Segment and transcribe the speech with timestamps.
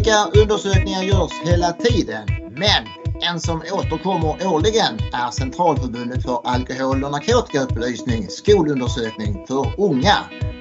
[0.00, 2.86] Olika undersökningar görs hela tiden, men
[3.22, 10.16] en som återkommer årligen är Centralförbundet för alkohol och narkotikaupplysning skolundersökning för unga.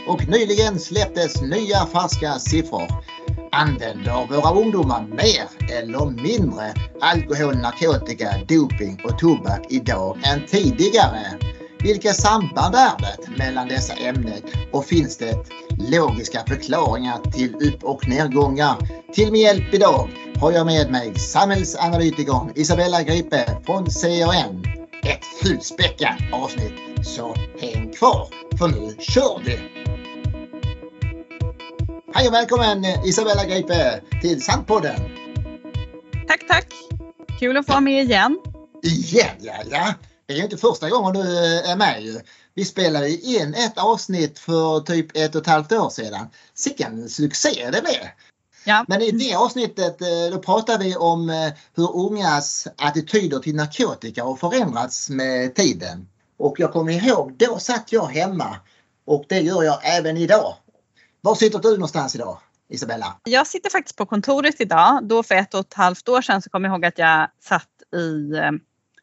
[0.08, 2.88] Och nyligen släpptes nya färska siffror.
[3.52, 11.26] Använder våra ungdomar mer eller mindre alkohol, narkotika, doping och tobak idag än tidigare?
[11.84, 15.36] Vilka samband är det mellan dessa ämnen och finns det
[15.80, 18.78] logiska förklaringar till upp och nedgångar?
[19.14, 24.64] Till min hjälp idag har jag med mig samhällsanalytikern Isabella Gripe från CRN.
[25.04, 29.60] Ett fullspäckat avsnitt, så häng kvar för nu kör vi!
[32.14, 35.00] Hej och välkommen Isabella Gripe till Sandpodden!
[36.28, 36.68] Tack, tack!
[37.40, 38.40] Kul att få vara med igen.
[38.84, 39.94] Igen, ja, ja.
[40.26, 41.22] Det är ju inte första gången du
[41.60, 42.22] är med.
[42.60, 46.28] Vi spelade in ett avsnitt för typ ett och ett halvt år sedan.
[46.54, 48.08] Sicken succé det blev!
[48.66, 48.86] Ja.
[48.88, 54.24] Men i det avsnittet eh, då pratar vi om eh, hur ungas attityder till narkotika
[54.24, 56.08] har förändrats med tiden.
[56.38, 58.56] Och jag kommer ihåg, då satt jag hemma
[59.06, 60.56] och det gör jag även idag.
[61.22, 63.20] Var sitter du någonstans idag, Isabella?
[63.24, 65.00] Jag sitter faktiskt på kontoret idag.
[65.04, 67.68] Då för ett och ett halvt år sedan så kom jag ihåg att jag satt
[67.96, 68.52] i, eh,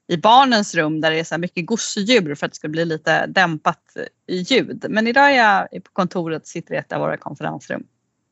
[0.08, 3.26] i barnens rum där det är så mycket gosedjur för att det ska bli lite
[3.26, 3.96] dämpat
[4.28, 4.86] ljud.
[4.88, 7.84] Men idag är jag på kontoret och sitter i ett av våra konferensrum.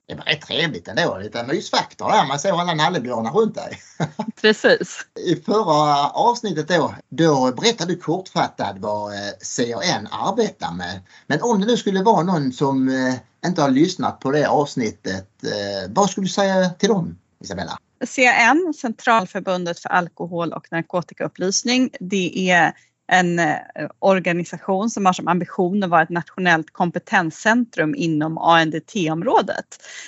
[0.07, 2.27] Det var rätt trevligt ändå, lite mysfaktor där.
[2.29, 3.79] Man såg alla nallebjörnar runt dig.
[4.41, 5.07] Precis.
[5.27, 9.19] I förra avsnittet då, då berättade du kortfattat vad eh,
[9.57, 11.01] CRN arbetar med.
[11.27, 13.15] Men om det nu skulle vara någon som eh,
[13.49, 17.79] inte har lyssnat på det avsnittet, eh, vad skulle du säga till dem, Isabella?
[18.07, 22.73] CAN, Centralförbundet för alkohol och narkotikaupplysning, det är
[23.07, 23.57] en eh,
[23.99, 29.67] organisation som har som ambition att vara ett nationellt kompetenscentrum inom ANDT-området.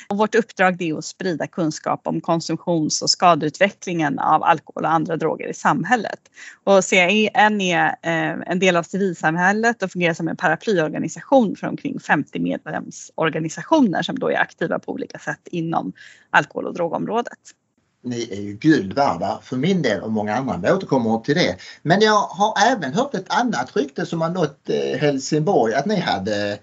[0.09, 5.17] Och vårt uppdrag är att sprida kunskap om konsumtions och skadeutvecklingen av alkohol och andra
[5.17, 6.21] droger i samhället.
[6.65, 12.01] Och CAN är eh, en del av civilsamhället och fungerar som en paraplyorganisation för omkring
[12.01, 15.93] 50 medlemsorganisationer som då är aktiva på olika sätt inom
[16.31, 17.39] alkohol och drogområdet
[18.07, 20.57] ni är ju guld värda för min del och många andra.
[20.57, 21.57] Vi återkommer till det.
[21.83, 26.01] Men jag har även hört ett annat rykte som har nått eh, Helsingborg att ni
[26.01, 26.59] hade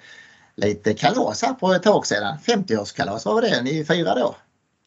[0.56, 2.38] lite kalas här på ett tag sedan.
[2.46, 4.36] 50-årskalas, vad var det ni firade då?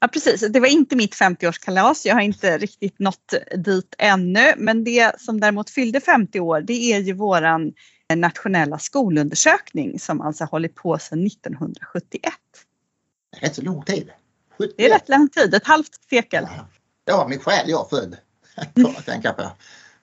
[0.01, 2.07] Ja precis, det var inte mitt 50-årskalas.
[2.07, 4.53] Jag har inte riktigt nått dit ännu.
[4.57, 7.73] Men det som däremot fyllde 50 år det är ju våran
[8.15, 12.33] nationella skolundersökning som alltså hållit på sedan 1971.
[13.41, 14.11] Rätt så lång tid.
[14.59, 16.49] Det är rätt lång tid, ett halvt sekel.
[17.05, 18.17] Ja, min själ jag född.
[18.99, 19.43] Att tänka på.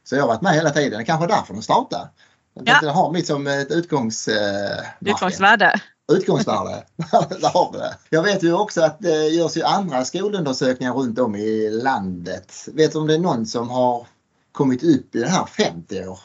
[0.04, 0.92] Så jag har varit med hela tiden.
[0.92, 2.10] Det är kanske därför den startar.
[2.54, 2.80] Ja.
[2.82, 5.82] Det har mitt som ett utgångs, eh, utgångsvärde.
[6.12, 6.84] Utgångsvärde,
[7.42, 7.96] där har vi det.
[8.10, 12.68] Jag vet ju också att det görs ju andra skolundersökningar runt om i landet.
[12.74, 14.08] Vet du om det är någon som har
[14.52, 16.20] kommit upp i det här 50 år?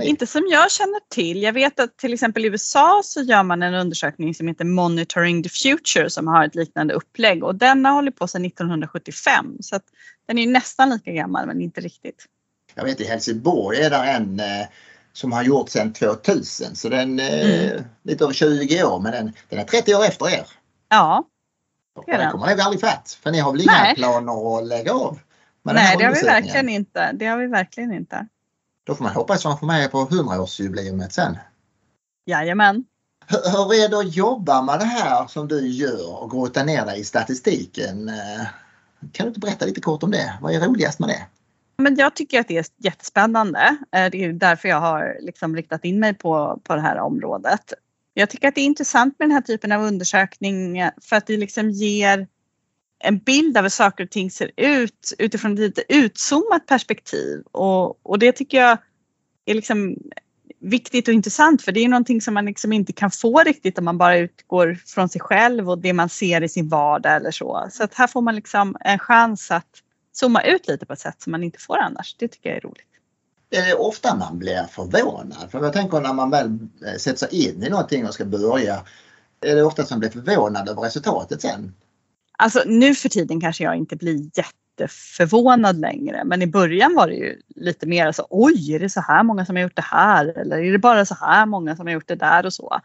[0.00, 1.42] Inte som jag känner till.
[1.42, 5.42] Jag vet att till exempel i USA så gör man en undersökning som heter Monitoring
[5.42, 9.76] the Future som har ett liknande upplägg och den har hållit på sedan 1975 så
[9.76, 9.84] att
[10.26, 12.26] den är nästan lika gammal men inte riktigt.
[12.74, 14.66] Jag vet i Helsingborg är det en eh,
[15.12, 17.84] som har gjort sedan 2000 så den är mm.
[18.02, 20.46] lite över 20 år men den, den är 30 år efter er.
[20.88, 21.24] Ja.
[22.06, 23.94] Det den kommer nog aldrig fatt för ni har väl inga Nej.
[23.94, 25.18] planer att lägga av?
[25.62, 27.12] Nej det har vi verkligen inte.
[27.12, 28.26] Det har vi verkligen inte.
[28.84, 31.38] Då får man hoppas att man får med på 100-årsjubileumet sen.
[32.26, 32.84] Jajamän.
[33.26, 36.86] Hur, hur är det att jobba med det här som du gör och grotta ner
[36.86, 38.08] dig i statistiken?
[38.08, 38.46] Eh,
[39.12, 40.38] kan du inte berätta lite kort om det?
[40.40, 41.26] Vad är roligast med det?
[41.76, 43.76] Men jag tycker att det är jättespännande.
[43.96, 47.72] Eh, det är därför jag har liksom riktat in mig på, på det här området.
[48.14, 51.36] Jag tycker att det är intressant med den här typen av undersökning för att det
[51.36, 52.26] liksom ger
[53.02, 58.06] en bild av hur saker och ting ser ut utifrån ett lite utzoomat perspektiv och,
[58.06, 58.78] och det tycker jag
[59.44, 59.96] är liksom
[60.60, 63.84] viktigt och intressant för det är någonting som man liksom inte kan få riktigt om
[63.84, 67.68] man bara utgår från sig själv och det man ser i sin vardag eller så.
[67.70, 69.68] Så att här får man liksom en chans att
[70.12, 72.16] zooma ut lite på ett sätt som man inte får annars.
[72.18, 72.86] Det tycker jag är roligt.
[73.48, 75.50] Det är ofta man blir förvånad.
[75.50, 78.82] För jag tänker när man väl eh, sätter sig in i någonting och ska börja
[79.40, 81.74] är det ofta som man blir förvånad över resultatet sen.
[82.38, 87.14] Alltså nu för tiden kanske jag inte blir jätteförvånad längre men i början var det
[87.14, 90.38] ju lite mer så oj är det så här många som har gjort det här
[90.38, 92.80] eller är det bara så här många som har gjort det där och så.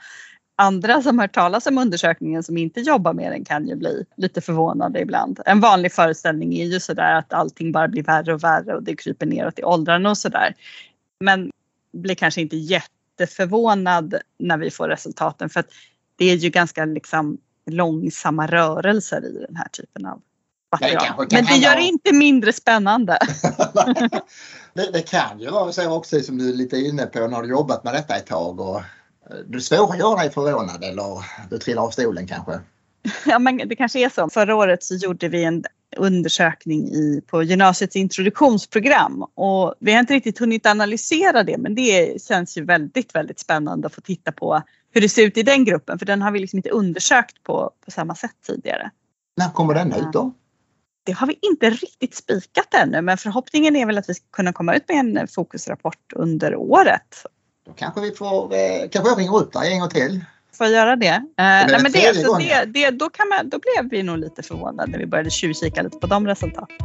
[0.60, 4.42] Andra som hört talas om undersökningen som inte jobbar med den kan ju bli lite
[4.42, 5.40] förvånade ibland.
[5.46, 8.96] En vanlig föreställning är ju sådär att allting bara blir värre och värre och det
[8.96, 10.54] kryper neråt i åldrarna och sådär.
[11.20, 11.52] Men
[11.94, 15.70] blir kanske inte jätteförvånad när vi får resultaten för att
[16.16, 17.38] det är ju ganska liksom
[17.68, 20.22] långsamma rörelser i den här typen av
[20.72, 21.06] material.
[21.06, 23.20] kanske kan Men det gör det inte mindre spännande.
[24.74, 27.50] det, det kan ju vara så också som du är lite inne på när du
[27.50, 28.60] jobbat med detta ett tag.
[28.60, 32.60] Och, eh, du är svår att göra dig förvånad eller du trillar av stolen kanske.
[33.26, 34.30] Ja, men det kanske är så.
[34.30, 35.64] Förra året så gjorde vi en
[35.98, 42.22] undersökning i, på gymnasiets introduktionsprogram och vi har inte riktigt hunnit analysera det men det
[42.22, 44.62] känns ju väldigt, väldigt spännande att få titta på
[44.94, 47.72] hur det ser ut i den gruppen för den har vi liksom inte undersökt på,
[47.86, 48.92] på samma sätt tidigare.
[49.38, 50.34] När kommer den ut då?
[51.06, 54.54] Det har vi inte riktigt spikat ännu men förhoppningen är väl att vi ska kunna
[54.54, 57.24] komma ut med en fokusrapport under året.
[57.66, 60.26] Då kanske vi får, eh, kanske jag ringer upp dig en gång till.
[60.54, 61.08] Får jag göra det?
[61.08, 62.48] Eh, nej, men det, tredje så gången.
[62.48, 65.82] det, det, då, kan man, då blev vi nog lite förvånade när vi började tjuvkika
[65.82, 66.78] lite på de resultaten.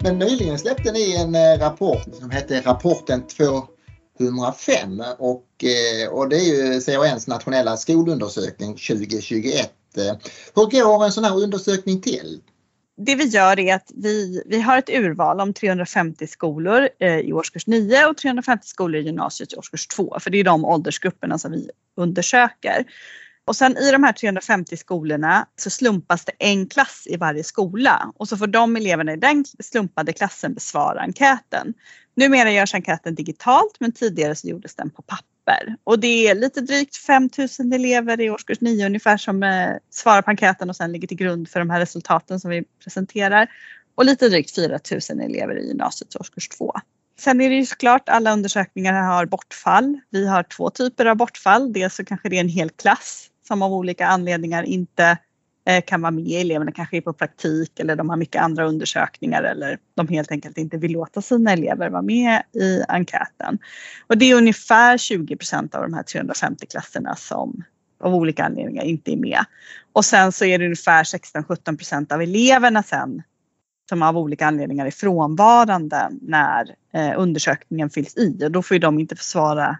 [0.00, 3.26] Men nyligen släppte ni en eh, rapport som hette Rapporten
[4.20, 9.72] 105 och, eh, och det är ju CANs nationella skolundersökning 2021.
[9.96, 10.16] Eh,
[10.54, 12.40] hur går en sån här undersökning till?
[12.96, 17.32] det vi gör är att vi, vi har ett urval om 350 skolor eh, i
[17.32, 20.16] årskurs 9 och 350 skolor i gymnasiet i årskurs 2.
[20.20, 22.84] För det är de åldersgrupperna som vi undersöker.
[23.46, 28.12] Och sen i de här 350 skolorna så slumpas det en klass i varje skola
[28.16, 31.74] och så får de eleverna i den slumpade klassen besvara enkäten.
[32.14, 35.76] Numera görs enkäten digitalt men tidigare så gjordes den på papper.
[35.84, 40.30] Och det är lite drygt 5000 elever i årskurs 9 ungefär som eh, svarar på
[40.30, 43.50] enkäten och sen ligger till grund för de här resultaten som vi presenterar.
[43.94, 46.74] Och lite drygt 4000 elever i gymnasiets årskurs 2.
[47.18, 50.00] Sen är det ju såklart alla undersökningar har bortfall.
[50.10, 51.72] Vi har två typer av bortfall.
[51.72, 55.18] Dels så kanske det är en hel klass som av olika anledningar inte
[55.66, 56.40] Eh, kan vara med.
[56.40, 60.58] Eleverna kanske är på praktik eller de har mycket andra undersökningar eller de helt enkelt
[60.58, 63.58] inte vill låta sina elever vara med i enkäten.
[64.06, 67.64] Och det är ungefär 20 procent av de här 350 klasserna som
[68.00, 69.44] av olika anledningar inte är med.
[69.92, 73.22] Och sen så är det ungefär 16-17 procent av eleverna sen
[73.88, 78.78] som av olika anledningar är frånvarande när eh, undersökningen fylls i och då får ju
[78.78, 79.78] de inte svara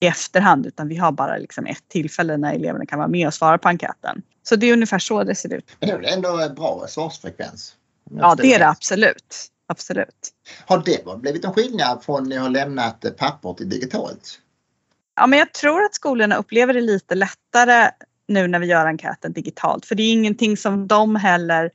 [0.00, 3.34] i efterhand utan vi har bara liksom ett tillfälle när eleverna kan vara med och
[3.34, 4.22] svara på enkäten.
[4.48, 5.76] Så det är ungefär så det ser ut.
[5.80, 7.76] Men det är ändå en bra svarsfrekvens?
[8.10, 9.50] Ja det är det absolut.
[9.66, 10.30] Absolut.
[10.66, 14.40] Har det blivit en skillnad från när ni har lämnat papper till digitalt?
[15.16, 17.90] Ja men jag tror att skolorna upplever det lite lättare
[18.28, 21.70] nu när vi gör enkäten digitalt för det är ingenting som de heller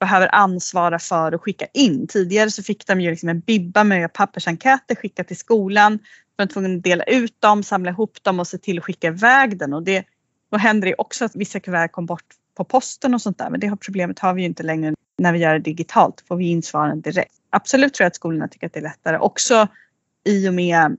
[0.00, 2.06] behöver ansvara för och skicka in.
[2.06, 5.98] Tidigare så fick de ju liksom en bibba med pappersenkäter skickat till skolan.
[6.36, 9.06] De var tvungna att dela ut dem, samla ihop dem och se till att skicka
[9.06, 9.72] iväg den.
[9.72, 10.04] Och det,
[10.52, 13.50] då händer det också att vissa kuvert kom bort på posten och sånt där.
[13.50, 16.24] Men det problemet har vi ju inte längre när vi gör det digitalt.
[16.28, 17.34] Får vi in svaren direkt.
[17.50, 19.18] Absolut tror jag att skolorna tycker att det är lättare.
[19.18, 19.68] Också
[20.24, 20.96] i och med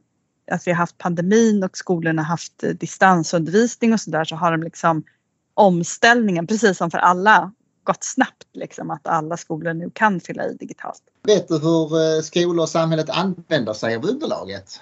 [0.51, 4.51] att vi har haft pandemin och skolorna har haft eh, distansundervisning och sådär så har
[4.51, 5.03] de liksom
[5.53, 7.51] omställningen, precis som för alla,
[7.83, 11.01] gått snabbt liksom att alla skolor nu kan fylla i digitalt.
[11.23, 14.79] Vet du hur eh, skolor och samhället använder sig av underlaget?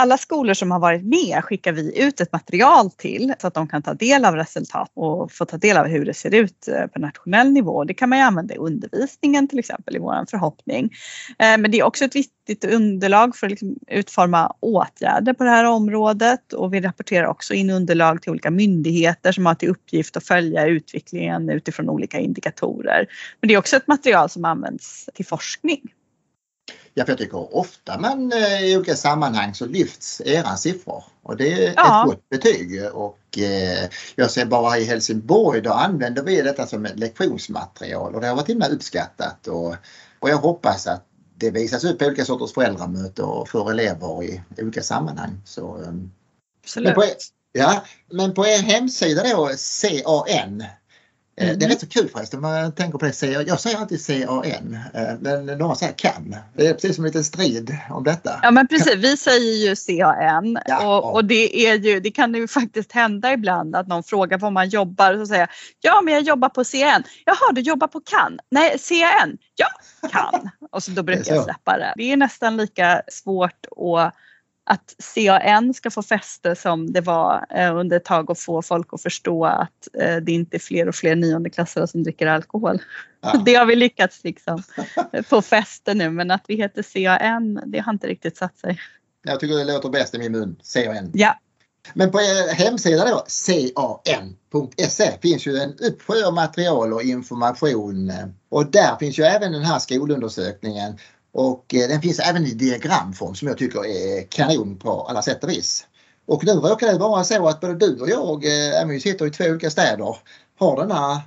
[0.00, 3.68] Alla skolor som har varit med skickar vi ut ett material till så att de
[3.68, 6.86] kan ta del av resultat och få ta del av hur det ser ut eh,
[6.86, 7.84] på nationell nivå.
[7.84, 10.84] Det kan man ju använda i undervisningen till exempel i vår förhoppning.
[11.38, 15.50] Eh, men det är också ett viktigt underlag för att liksom utforma åtgärder på det
[15.50, 20.16] här området och vi rapporterar också in underlag till olika myndigheter som har till uppgift
[20.16, 23.06] att följa utvecklingen utifrån olika indikatorer.
[23.40, 25.80] Men det är också ett material som används till forskning.
[26.94, 31.36] Ja, för jag tycker ofta man eh, i olika sammanhang så lyfts era siffror och
[31.36, 32.02] det är Ja.
[32.02, 32.84] ett gott betyg.
[32.92, 38.20] Och eh, jag ser bara i Helsingborg då använder vi detta som ett lektionsmaterial och
[38.20, 39.74] det har varit himla uppskattat och,
[40.18, 44.40] och jag hoppas att det visas upp på olika sorters föräldramöten och för elever i
[44.58, 45.40] olika sammanhang.
[45.44, 46.10] Så, eh, men,
[46.64, 46.94] Absolut.
[46.94, 47.10] på er,
[47.52, 49.50] ja, men på er hemsida då,
[49.82, 50.64] CAN,
[51.40, 51.58] Mm.
[51.58, 53.22] det är rätt så kul förresten man tänker på det.
[53.46, 56.36] Jag säger alltid CAN eh, men några säger CAN.
[56.56, 58.40] Det är precis som en liten strid om detta.
[58.42, 60.98] Ja men precis, vi säger ju CAN Ja.
[60.98, 64.50] och, och det, är ju, det kan ju faktiskt hända ibland att någon frågar var
[64.50, 65.48] man jobbar och så säger jag,
[65.80, 67.02] ja men jag jobbar på CAN.
[67.24, 68.38] Jaha du jobbar på CAN?
[68.50, 69.38] Nej CAN?
[69.56, 69.68] Ja,
[70.10, 70.50] CAN.
[70.70, 71.92] Och så då brukar jag släppa det.
[71.96, 74.14] Det är nästan lika svårt att
[74.68, 78.86] att CAN ska få fäste som det var eh, under ett tag att få folk
[78.92, 82.82] att förstå att eh, det inte är fler och fler niondeklassare som dricker alkohol.
[83.20, 83.32] Ja.
[83.44, 84.62] Det har vi lyckats liksom
[85.26, 88.80] få fäste nu men att vi heter CAN det har inte riktigt satt sig.
[89.24, 90.56] Jag tycker det låter bäst i min mun.
[90.74, 91.10] CAN.
[91.14, 91.38] Ja,
[91.94, 93.26] Men på er hemsida då,
[94.04, 98.12] can.se, finns ju en uppsjö av material och information.
[98.48, 100.98] Och där finns ju även den här skolundersökningen.
[101.32, 105.44] Och eh, den finns även i diagramform som jag tycker är kanon på alla sätt
[105.44, 105.86] och vis.
[106.26, 109.30] Och nu råkar det vara så att både du och jag, även vi sitter i
[109.30, 110.16] två olika städer,
[110.58, 111.22] har denna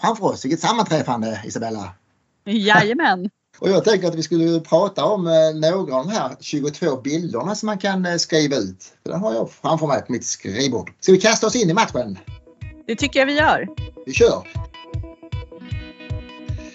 [0.00, 0.44] framför oss.
[0.44, 1.94] Vilket sammanträffande Isabella!
[2.44, 3.30] Jajamän!
[3.58, 5.24] Och jag tänker att vi skulle prata om
[5.54, 8.92] några av de här 22 bilderna som man kan skriva ut.
[9.02, 10.92] För den har jag framför mig på mitt skrivbord.
[11.00, 12.18] Ska vi kasta oss in i matchen?
[12.86, 13.68] Det tycker jag vi gör.
[14.06, 14.69] Vi kör!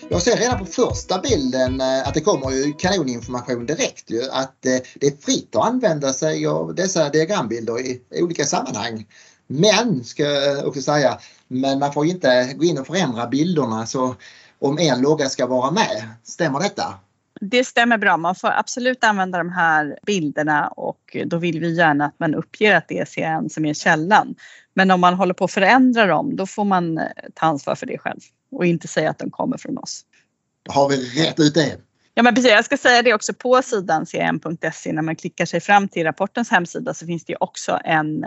[0.09, 4.65] Jag ser redan på första bilden eh, att det kommer ju kanoninformation direkt ju att
[4.65, 9.05] eh, det är fritt att använda sig av dessa diagrambilder i olika sammanhang.
[9.47, 14.15] Men, ska jag också säga, men man får inte gå in och förändra bilderna så
[14.59, 16.09] om en logga ska vara med.
[16.23, 16.99] Stämmer detta?
[17.41, 18.17] Det stämmer bra.
[18.17, 22.75] Man får absolut använda de här bilderna och då vill vi gärna att man uppger
[22.75, 24.35] att det är CN som är källan.
[24.73, 27.85] Men om man håller på att förändra dem då får man eh, ta ansvar för
[27.85, 28.19] det själv
[28.55, 30.01] och inte säga att de kommer från oss.
[30.63, 31.77] Då har vi rätt ut det.
[32.13, 35.59] Ja men precis, jag ska säga det också på sidan cn.se när man klickar sig
[35.59, 38.25] fram till rapportens hemsida så finns det också en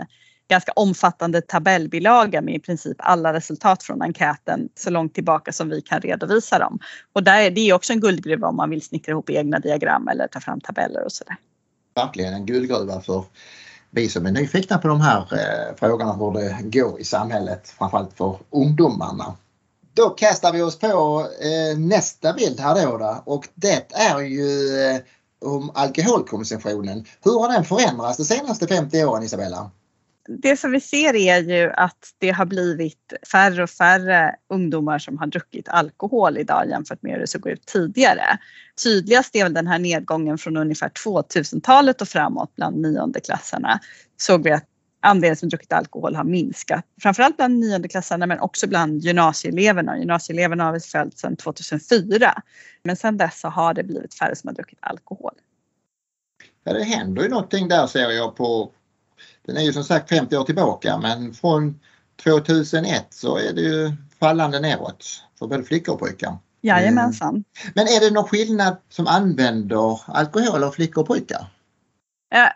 [0.49, 5.81] ganska omfattande tabellbilaga med i princip alla resultat från enkäten så långt tillbaka som vi
[5.81, 6.79] kan redovisa dem.
[7.13, 10.27] Och där är det också en guldgruva om man vill snickra ihop egna diagram eller
[10.27, 11.35] ta fram tabeller och sådär.
[11.95, 13.23] Verkligen en guldgruva för
[13.91, 18.13] vi som är nyfikna på de här eh, frågorna hur det går i samhället, framförallt
[18.13, 19.35] för ungdomarna.
[19.99, 24.79] Då kastar vi oss på eh, nästa bild här då, då och det är ju
[24.81, 25.01] eh,
[25.45, 27.05] om alkoholkonsumtionen.
[27.23, 29.71] Hur har den förändrats de senaste 50 åren Isabella?
[30.29, 35.17] det som vi ser är ju att det har blivit färre och färre ungdomar som
[35.17, 38.37] har druckit alkohol idag jämfört med hur det såg ut tidigare.
[38.83, 43.79] Tydligast är väl den här nedgången från ungefär 2000-talet och framåt bland niondeklassarna.
[44.17, 44.65] Såg vi att
[45.01, 46.85] andelen som druckit alkohol har minskat.
[47.01, 49.97] Framförallt bland niondeklassarna men också bland gymnasieeleverna.
[49.97, 52.41] Gymnasieeleverna har vi följt sedan 2004.
[52.83, 55.33] Men sedan dess har det blivit färre som har druckit alkohol.
[56.63, 58.71] Ja, det händer ju någonting där ser jag på
[59.45, 61.79] den är ju som sagt 50 år tillbaka men från
[62.23, 66.37] 2001 så är det ju fallande neråt för både flickor och pojkar.
[66.61, 67.29] Jajamensan.
[67.29, 67.43] Mm.
[67.75, 71.47] Men är det någon skillnad som använder alkohol av flickor och pojkar?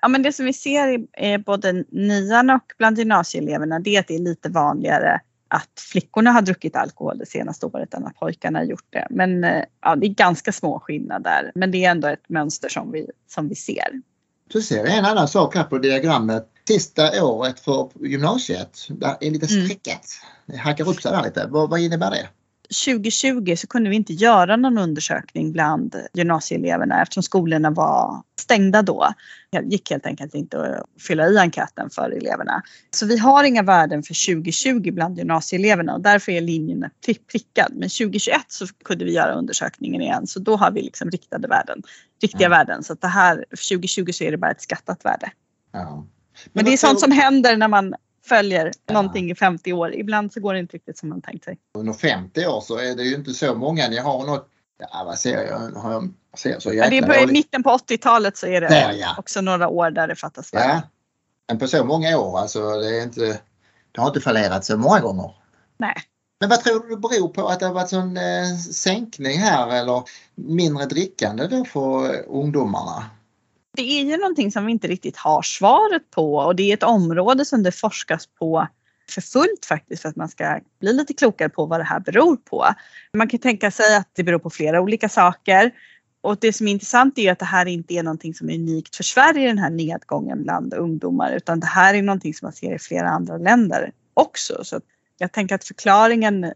[0.01, 4.07] Ja men det som vi ser är både nian och bland gymnasieeleverna det är att
[4.07, 8.59] det är lite vanligare att flickorna har druckit alkohol det senaste året än att pojkarna
[8.59, 9.07] har gjort det.
[9.09, 9.45] Men
[9.81, 13.49] ja, det är ganska små skillnader men det är ändå ett mönster som vi, som
[13.49, 14.01] vi ser.
[14.53, 18.87] Du ser en annan sak här på diagrammet sista året för gymnasiet.
[18.89, 19.65] Det är lite mm.
[19.65, 20.07] streckat.
[20.45, 21.47] Det hackar upp sig där lite.
[21.49, 22.27] Vad, vad innebär det?
[22.73, 29.07] 2020 så kunde vi inte göra någon undersökning bland gymnasieeleverna eftersom skolorna var stängda då.
[29.51, 32.61] Det gick helt enkelt inte att fylla i enkäten för eleverna.
[32.91, 36.89] Så vi har inga värden för 2020 bland gymnasieeleverna och därför är linjen
[37.31, 37.71] prickad.
[37.71, 41.83] Men 2021 så kunde vi göra undersökningen igen så då har vi liksom riktade värden,
[42.21, 42.57] riktiga mm.
[42.57, 42.83] värden.
[42.83, 45.31] Så att det här 2020 så är det bara ett skattat värde.
[45.71, 45.95] Ja.
[46.43, 47.93] Men, Men det är sånt som händer när man
[48.25, 48.93] följer ja.
[48.93, 49.93] någonting i 50 år.
[49.93, 51.57] Ibland så går det inte riktigt som man tänkt sig.
[51.77, 53.87] Under 50 år så är det ju inte så många.
[53.87, 54.49] Ni har något,
[54.79, 58.37] ja vad ser jag, har jag ser så ja, det är på mitten på 80-talet
[58.37, 59.15] så är det där, ja.
[59.17, 60.81] också några år där det fattas Ja.
[61.47, 63.39] Men på så många år alltså det är inte,
[63.91, 65.35] det har inte fallerat så många gånger.
[65.77, 65.95] Nej.
[66.39, 69.81] Men vad tror du det beror på att det har varit sån eh, sänkning här
[69.81, 70.03] eller
[70.35, 73.05] mindre drickande då för ungdomarna?
[73.75, 76.83] Det är ju någonting som vi inte riktigt har svaret på och det är ett
[76.83, 78.67] område som det forskas på
[79.09, 82.35] för fullt faktiskt för att man ska bli lite klokare på vad det här beror
[82.35, 82.65] på.
[83.13, 85.71] Man kan tänka sig att det beror på flera olika saker.
[86.21, 88.95] Och det som är intressant är att det här inte är någonting som är unikt
[88.95, 92.75] för Sverige, den här nedgången bland ungdomar, utan det här är någonting som man ser
[92.75, 94.63] i flera andra länder också.
[94.63, 94.81] Så
[95.17, 96.53] jag tänker att förklaringen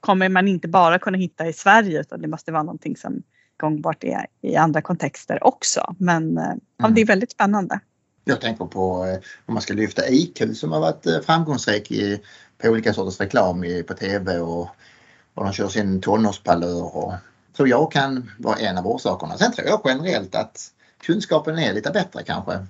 [0.00, 3.22] kommer man inte bara kunna hitta i Sverige utan det måste vara någonting som
[3.56, 5.94] gångbart i, i andra kontexter också.
[5.98, 6.94] Men mm.
[6.94, 7.80] det är väldigt spännande.
[8.28, 12.20] Jag tänker på eh, om man ska lyfta IQ som har varit eh, framgångsrik i,
[12.58, 14.68] på olika sorters reklam i, på TV och,
[15.34, 16.96] och de kör sin tonårspalör.
[16.96, 17.12] Och,
[17.56, 19.38] så jag kan vara en av orsakerna.
[19.38, 20.70] Sen tror jag generellt att
[21.02, 22.66] kunskapen är lite bättre kanske.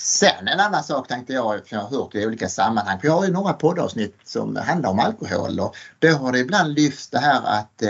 [0.00, 2.98] Sen en annan sak tänkte jag, som jag har hört i olika sammanhang.
[3.02, 7.10] Vi har ju några poddavsnitt som handlar om alkohol och då har det ibland lyfts
[7.10, 7.82] det här att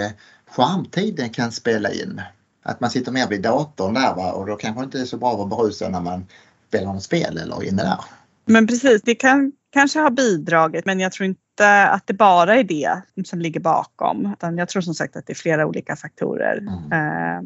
[0.53, 2.23] skärmtiden kan spela in.
[2.63, 4.33] Att man sitter mer vid datorn där va?
[4.33, 6.27] och då kanske det inte är så bra att vara berusad när man
[6.69, 8.01] spelar något spel eller inne där.
[8.45, 12.65] Men precis, det kan kanske ha bidragit men jag tror inte att det bara är
[12.65, 14.33] det som ligger bakom.
[14.33, 16.59] Utan jag tror som sagt att det är flera olika faktorer.
[16.59, 16.93] Mm.
[16.93, 17.43] Eh,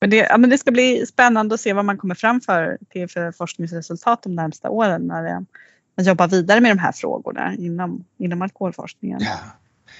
[0.00, 2.78] men det, ja, men det ska bli spännande att se vad man kommer fram för,
[2.88, 5.44] till för forskningsresultat de närmsta åren när
[5.96, 9.20] man jobbar vidare med de här frågorna inom, inom alkoholforskningen.
[9.20, 9.38] Ja.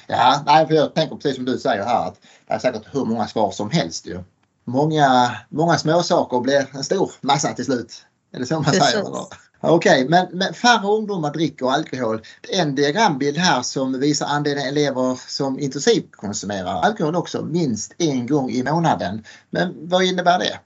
[0.06, 3.04] Ja, nej, för jag tänker precis som du säger här att det är säkert hur
[3.04, 4.22] många svar som helst ju.
[4.64, 8.06] Många, många små saker blir en stor massa till slut.
[8.32, 8.84] Är det så man precis.
[8.84, 9.06] säger?
[9.06, 9.26] Eller?
[9.60, 12.20] Okej, okay, men, men färre ungdomar dricker alkohol.
[12.52, 18.62] En diagrambild här som visar andelen elever som intensivkonsumerar alkohol också minst en gång i
[18.62, 19.24] månaden.
[19.50, 20.58] Men vad innebär det?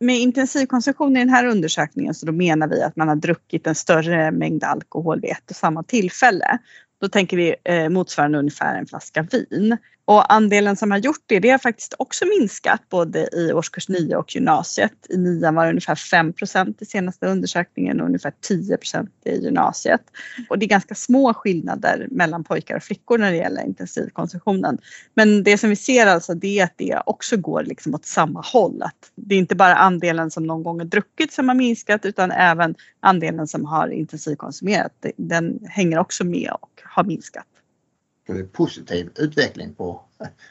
[0.00, 3.74] Med intensivkonsumtion i den här undersökningen så då menar vi att man har druckit en
[3.74, 6.58] större mängd alkohol vid ett och samma tillfälle.
[7.00, 9.76] Då tänker vi eh, motsvarande ungefär en flaska vin.
[10.10, 14.16] Och andelen som har gjort det, det har faktiskt också minskat både i årskurs 9
[14.16, 14.92] och gymnasiet.
[15.08, 20.00] I nian var det ungefär 5% i senaste undersökningen och ungefär 10% i gymnasiet.
[20.48, 24.78] Och det är ganska små skillnader mellan pojkar och flickor när det gäller intensivkonsumtionen.
[25.14, 28.40] Men det som vi ser alltså det är att det också går liksom åt samma
[28.40, 28.82] håll.
[28.82, 32.30] Att det är inte bara andelen som någon gång har druckit som har minskat utan
[32.30, 35.06] även andelen som har intensivkonsumerat.
[35.16, 37.46] Den hänger också med och har minskat
[38.52, 40.02] positiv utveckling på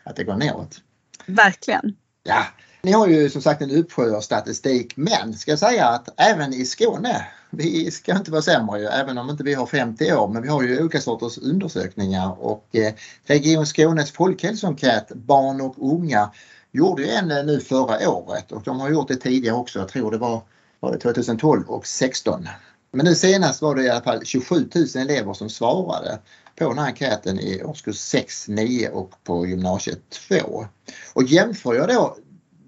[0.03, 0.81] att det går neråt.
[1.25, 1.95] Verkligen.
[2.23, 2.45] Ja,
[2.81, 6.53] ni har ju som sagt en uppsjö av statistik men ska jag säga att även
[6.53, 10.27] i Skåne, vi ska inte vara sämre ju, även om inte vi har 50 år,
[10.27, 12.93] men vi har ju olika sorters undersökningar och eh,
[13.25, 16.31] Region Skånes folkhälsoenkät Barn och unga
[16.71, 19.87] gjorde ju en eh, nu förra året och de har gjort det tidigare också, jag
[19.87, 20.41] tror det var,
[20.79, 22.47] var det 2012 och 16.
[22.91, 26.19] Men nu senast var det i alla fall 27 000 elever som svarade
[26.59, 30.65] på den här enkäten i årskurs 6, 9 och på gymnasiet 2.
[31.13, 32.17] Och jämför jag då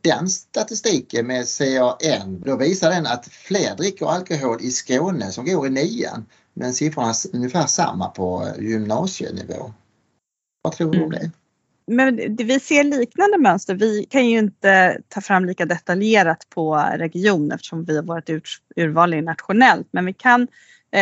[0.02, 5.68] den statistiken med CAN, då visar den att fler dricker alkohol i Skåne som går
[5.68, 9.74] i nian men siffrorna är ungefär samma på gymnasienivå.
[10.62, 11.32] Vad tror du om det?
[11.88, 13.76] Men vi ser liknande mönster.
[13.76, 18.30] Vi kan ju inte ta fram lika detaljerat på region eftersom vi har varit
[18.76, 20.48] urval nationellt men vi kan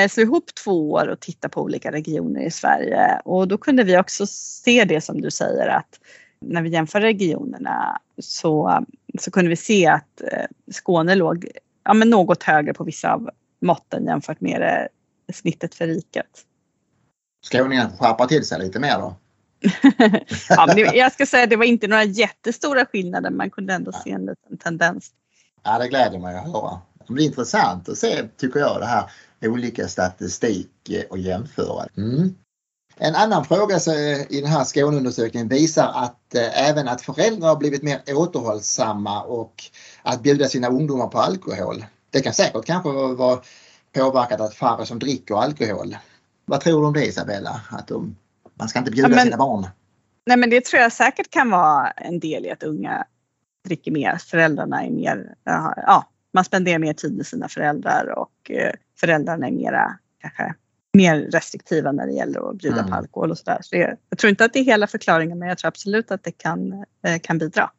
[0.09, 3.97] slå ihop två år och titta på olika regioner i Sverige och då kunde vi
[3.97, 5.99] också se det som du säger att
[6.41, 8.85] när vi jämför regionerna så,
[9.19, 11.47] så kunde vi se att eh, Skåne låg
[11.83, 13.29] ja, men något högre på vissa av
[13.61, 14.87] måtten jämfört med det,
[15.33, 16.45] snittet för riket.
[17.45, 19.15] Skåningarna skärpa till sig lite mer då?
[20.49, 23.91] ja, men jag ska säga att det var inte några jättestora skillnader, man kunde ändå
[23.91, 25.11] se en liten tendens.
[25.63, 26.81] Ja, det gläder mig att höra.
[27.07, 29.11] Det blir intressant att se, tycker jag, det här
[29.41, 30.69] olika statistik
[31.09, 31.87] och jämföra.
[31.97, 32.35] Mm.
[33.01, 33.79] En annan fråga
[34.29, 39.63] i den här Skåneundersökningen visar att eh, även att föräldrar har blivit mer återhållsamma och
[40.03, 41.85] att bjuda sina ungdomar på alkohol.
[42.09, 43.41] Det kan säkert kanske vara
[43.91, 45.97] påverkat att färre som dricker alkohol.
[46.45, 47.61] Vad tror du om det Isabella?
[47.71, 48.15] Att de,
[48.53, 49.67] man ska inte bjuda ja, men, sina barn?
[50.25, 53.05] Nej men det tror jag säkert kan vara en del i att unga
[53.65, 54.17] dricker mer.
[54.17, 59.51] Föräldrarna är mer, ja, man spenderar mer tid med sina föräldrar och eh, föräldrarna är
[59.51, 60.53] mera kanske
[60.93, 62.89] mer restriktiva när det gäller att bjuda mm.
[62.89, 63.57] på alkohol och sådär.
[63.61, 63.75] Så
[64.09, 66.85] jag tror inte att det är hela förklaringen men jag tror absolut att det kan,
[67.05, 67.69] eh, kan bidra.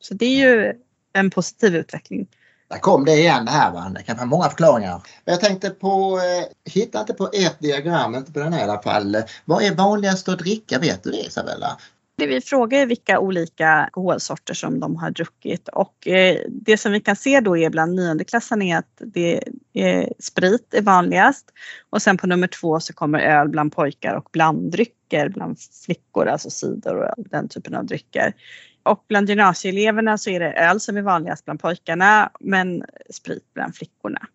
[0.00, 0.74] Så det är ju
[1.12, 2.26] en positiv utveckling.
[2.68, 3.72] Där kom det igen det här.
[3.72, 3.92] Va?
[3.94, 5.00] Det kan vara många förklaringar.
[5.24, 8.82] Jag tänkte på, eh, hitta inte på ett diagram, inte på den här i alla
[8.82, 9.16] fall.
[9.44, 10.78] Vad är vanligast att dricka?
[10.78, 11.78] Vet du det Isabella?
[12.20, 16.92] Det vi frågar är vilka olika alkoholsorter som de har druckit och eh, det som
[16.92, 21.50] vi kan se då är bland niondeklassarna är att det är sprit är vanligast
[21.90, 26.50] och sen på nummer två så kommer öl bland pojkar och blanddrycker bland flickor, alltså
[26.50, 28.34] cider och den typen av drycker.
[28.82, 33.76] Och bland gymnasieeleverna så är det öl som är vanligast bland pojkarna men sprit bland
[33.76, 34.26] flickorna.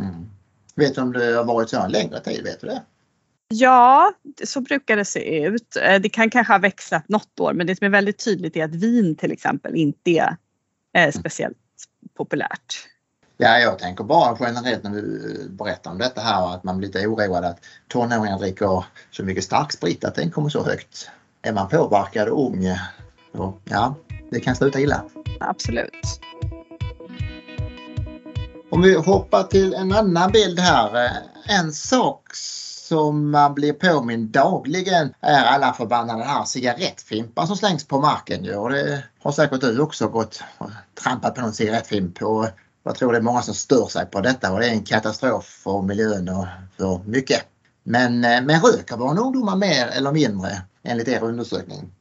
[0.00, 0.30] Mm.
[0.74, 2.44] Vet du om det har varit så en längre tid?
[2.44, 2.82] Vet du det?
[3.56, 4.12] Ja,
[4.44, 5.76] så brukar det se ut.
[5.76, 8.64] Eh, det kan kanske ha växlat något år men det som är väldigt tydligt är
[8.64, 10.36] att vin till exempel inte är
[10.92, 11.12] mm.
[11.12, 11.56] speciellt
[12.16, 12.88] populärt.
[13.36, 17.06] Ja, jag tänker bara generellt när du berättar om detta här att man blir lite
[17.06, 21.10] oroad att tonåringar dricker så mycket starksprit att den kommer så högt.
[21.42, 22.64] Är man påverkad och ung,
[23.32, 23.94] så ja,
[24.30, 25.04] det kan sluta illa.
[25.40, 26.20] Absolut.
[28.70, 31.10] Om vi hoppar till en annan bild här.
[31.48, 32.34] En sak
[32.88, 38.44] som man blir påmind dagligen är alla förbannade här cigarettfimpar som slängs på marken.
[38.44, 40.70] Ja, det har säkert du också gått och
[41.02, 42.46] trampat på någon cigarettfimp och
[42.82, 45.44] jag tror det är många som stör sig på detta och det är en katastrof
[45.44, 47.44] för miljön och för mycket.
[47.82, 50.48] Men, eh, men röker våra ungdomar mer eller mindre
[50.82, 51.92] enligt er undersökning?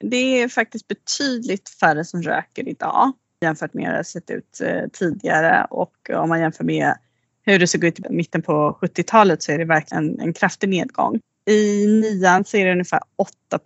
[0.00, 4.60] Det är faktiskt betydligt färre som röker idag jämfört med hur det har sett ut
[4.60, 6.94] eh, tidigare och om man jämför med
[7.52, 11.20] hur det såg ut i mitten på 70-talet så är det verkligen en kraftig nedgång.
[11.50, 13.60] I nian så är det ungefär 8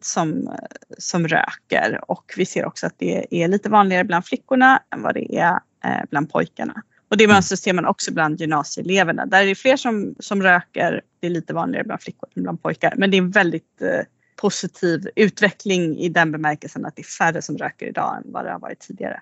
[0.00, 0.54] som, eh,
[0.98, 5.14] som röker och vi ser också att det är lite vanligare bland flickorna än vad
[5.14, 6.82] det är eh, bland pojkarna.
[7.10, 9.26] Och det mönstret ser man också bland gymnasieeleverna.
[9.26, 11.00] Där är det fler som, som röker.
[11.20, 12.94] Det är lite vanligare bland flickor än bland pojkar.
[12.96, 14.00] Men det är en väldigt eh,
[14.36, 18.52] positiv utveckling i den bemärkelsen att det är färre som röker idag än vad det
[18.52, 19.20] har varit tidigare.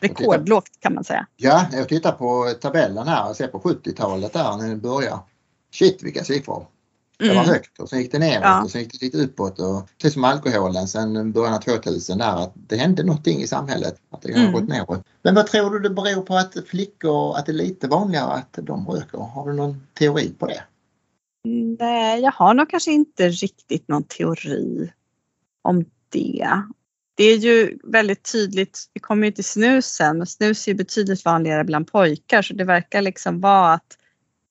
[0.00, 1.26] Rekordlågt kan man säga.
[1.36, 5.18] Ja, jag tittar på tabellen här och ser på 70-talet där när det börjar.
[5.74, 6.66] Shit vilka siffror!
[7.18, 7.46] Det var Mm.
[7.46, 8.62] högt och sen gick det neråt Ja.
[8.64, 9.58] och sen gick det lite uppåt.
[9.58, 13.96] Och, precis som alkoholen sen början av 2000 där att det hände någonting i samhället.
[14.10, 14.52] Att det har Mm.
[14.52, 15.02] gått neråt.
[15.22, 18.58] Men vad tror du det beror på att flickor, att det är lite vanligare att
[18.62, 19.18] de röker?
[19.18, 20.62] Har du någon teori på det?
[21.78, 24.92] Nej, jag har nog kanske inte riktigt någon teori
[25.62, 26.62] om det.
[27.16, 31.24] Det är ju väldigt tydligt, vi kommer ju till snus sen, men snus är betydligt
[31.24, 33.98] vanligare bland pojkar så det verkar liksom vara att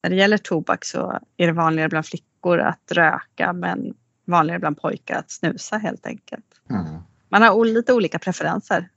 [0.04, 3.94] när det gäller tobak så är det vanligare bland flickor att röka men
[4.26, 6.46] vanligare bland pojkar att snusa helt enkelt.
[6.70, 6.98] Mm.
[7.30, 8.90] Man har lite olika preferenser.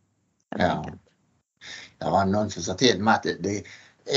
[0.57, 0.65] Ja.
[0.65, 1.03] enkelt.
[1.99, 3.65] Det var någon som sa till mig att det, det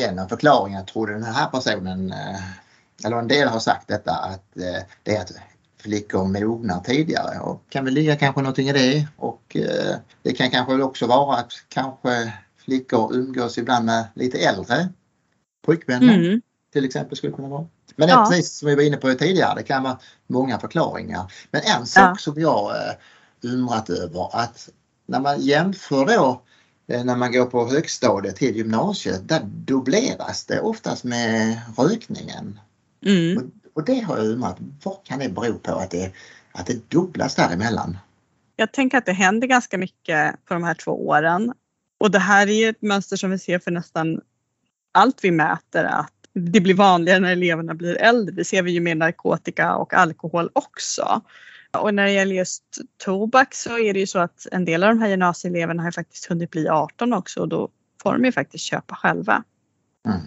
[0.04, 2.40] är en av förklaringarna, tror den här personen, eh,
[3.06, 5.32] eller en del har sagt detta, att eh, det är att
[5.82, 10.50] flickor mognar tidigare och kan väl ligga kanske någonting i det och eh, det kan
[10.50, 14.90] kanske också vara att kanske flickor umgås ibland med lite äldre
[15.66, 16.42] pojkvänner Mm.
[16.74, 17.66] till exempel skulle kunna vara.
[17.96, 18.26] Men Ja.
[18.30, 21.34] precis som vi var inne på tidigare, det kan vara många förklaringar.
[21.52, 22.16] Men en sak Ja.
[22.20, 22.94] som jag eh,
[23.54, 24.70] undrat över att
[25.06, 26.42] när man jämför då
[26.88, 32.60] eh, när man går på högstadiet till gymnasiet, där dubbleras det oftast med rökningen.
[33.06, 33.52] Mm.
[33.74, 36.12] Och, det har jag undrat, vad kan det bero på att det,
[36.52, 37.98] att det dubblas däremellan?
[38.56, 41.54] Jag tänker att det händer ganska mycket på de här två åren.
[42.00, 44.22] Och det här är ju ett mönster som vi ser för nästan
[44.92, 48.36] allt vi mäter att det blir vanligare när eleverna blir äldre.
[48.36, 51.22] Det ser vi ju med narkotika och alkohol också.
[51.78, 52.64] Och när det gäller just
[52.98, 55.94] tobak så är det ju så att en del av de här gymnasieeleverna har ju
[55.94, 57.70] faktiskt hunnit bli 18 också och då
[58.04, 59.44] får de ju faktiskt köpa själva.
[60.08, 60.22] Mm.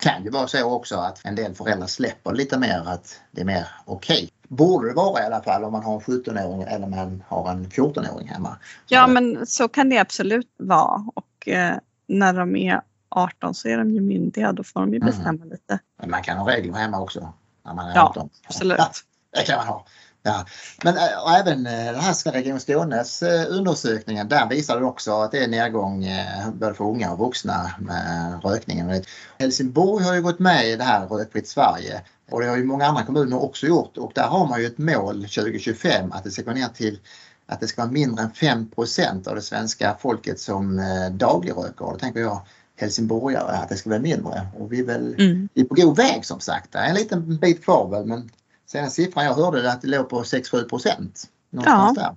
[0.00, 3.44] Kan ju vara så också att en del föräldrar släpper lite mer att det är
[3.44, 4.30] mer okej.
[4.48, 7.66] Borde det vara i alla fall om man har en 17-åring eller man har en
[7.66, 8.56] 14-åring hemma.
[8.88, 13.78] Ja men så kan det absolut vara och eh, när de är 18 så är
[13.78, 15.06] de ju myndiga då får de ju Mm.
[15.06, 15.78] bestämma lite.
[16.00, 17.32] Men man kan ha regler hemma också.
[17.64, 18.30] När man är Ja, 18.
[18.46, 18.78] absolut.
[18.78, 18.90] Ja,
[19.34, 19.84] det kan man ha.
[20.22, 20.46] Ja.
[20.84, 25.44] Men och även äh, den här Region Skånes äh, undersökningen där visade också att det
[25.44, 26.06] är nedgång
[26.54, 29.02] både för unga och vuxna med rökningen.
[29.38, 32.86] Helsingborg har ju gått med i det här Rökfritt Sverige och det har ju många
[32.86, 36.42] andra kommuner också gjort och där har man ju ett mål 2025 att det ska
[36.42, 36.98] gå ner till
[37.46, 41.84] att det ska vara mindre än 5% av det svenska folket som dagligröker.
[41.84, 42.40] Då tänker jag
[42.76, 45.48] helsingborgare att det ska vara mindre och vi är väl Mm.
[45.54, 46.72] vi är på god väg som sagt.
[46.72, 48.30] Det är en liten bit kvar väl men
[48.70, 51.24] senaste siffran jag hörde är att det låg på 6-7 procent.
[51.50, 52.16] Där.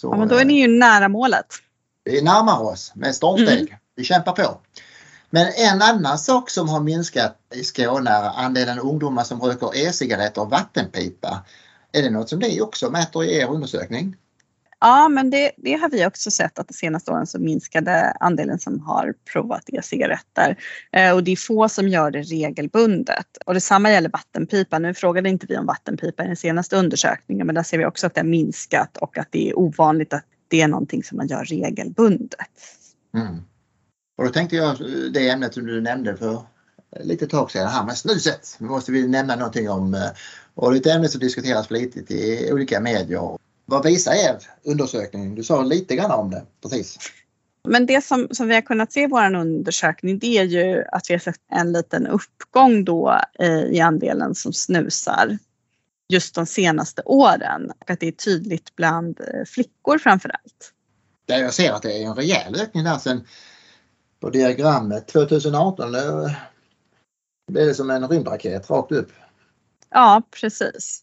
[0.00, 1.46] Så, Ja, men då är ni ju nära målet.
[2.04, 3.60] Vi närmar oss med stormsteg.
[3.60, 3.74] Mm.
[3.96, 4.60] Vi kämpar på.
[5.30, 10.42] Men en annan sak som har minskat i Skåne är andelen ungdomar som röker e-cigaretter
[10.42, 11.44] och vattenpipa.
[11.92, 14.16] Är det något som ni också mäter i er undersökning?
[14.80, 18.58] Ja, men det, det har vi också sett att de senaste åren så minskade andelen
[18.58, 20.56] som har provat e-cigaretter.
[20.92, 23.26] Eh, och det är få som gör det regelbundet.
[23.46, 24.78] Och detsamma gäller vattenpipa.
[24.78, 28.06] Nu frågade inte vi om vattenpipa i den senaste undersökningen men där ser vi också
[28.06, 31.26] att det har minskat och att det är ovanligt att det är någonting som man
[31.26, 32.48] gör regelbundet.
[33.14, 33.36] Mm.
[34.18, 34.76] Och då tänkte jag
[35.12, 36.42] det ämnet som du nämnde för
[37.00, 38.56] lite tag sedan här med snuset.
[38.58, 40.10] Nu måste vi nämna någonting om eh,
[40.54, 43.38] och det är ett ämne som diskuteras flitigt i olika medier.
[43.70, 45.34] Vad visar er undersökning?
[45.34, 46.98] Du sa lite grann om det precis.
[47.68, 51.10] Men det som, som vi har kunnat se i vår undersökning det är ju att
[51.10, 55.38] vi har sett en liten uppgång då eh, i andelen som snusar
[56.08, 60.72] just de senaste åren och att det är tydligt bland eh, flickor framför allt.
[61.26, 63.26] Där jag ser att det är en rejäl ökning där sen
[64.20, 65.92] på diagrammet 2018.
[65.92, 66.36] Det
[67.52, 69.12] blev det som en rymdraket rakt upp.
[69.90, 71.02] Ja, precis.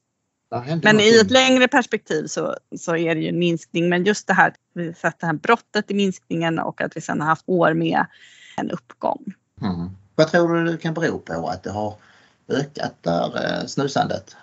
[0.84, 3.90] Men i ett längre perspektiv så, så är det ju en minskning.
[3.90, 7.22] Men just det här, vi sett det här brottet i minskningen och att vi sedan
[7.22, 8.06] har haft år med
[8.58, 9.34] en uppgång.
[9.62, 9.90] Mm.
[10.16, 11.96] Vad tror du det kan bero på att det har
[12.48, 14.36] ökat där eh, snusandet?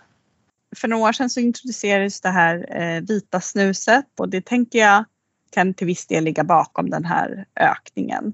[0.77, 5.05] För några år sedan så introducerades det här eh, vita snuset och det tänker jag
[5.51, 8.33] kan till viss del ligga bakom den här ökningen.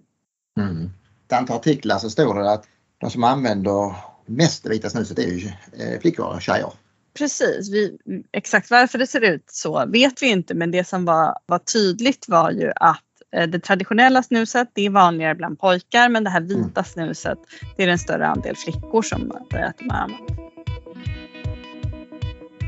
[0.61, 0.91] Mm.
[1.27, 5.23] Ett antal artiklar så står det att de som använder mest det vita snuset är
[5.23, 6.73] ju eh, flickor och tjejer.
[7.15, 7.99] Precis, vi,
[8.33, 12.29] exakt varför det ser ut så vet vi inte men det som var, var tydligt
[12.29, 13.05] var ju att
[13.37, 17.39] eh, det traditionella snuset det är vanligare bland pojkar men det här vita snuset
[17.77, 20.41] det är en större andel flickor som de har använt.